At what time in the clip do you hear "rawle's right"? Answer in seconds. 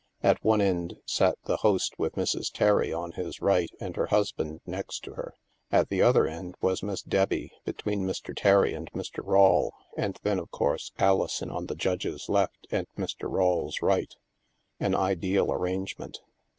13.31-14.15